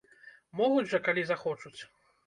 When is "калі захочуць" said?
1.11-1.77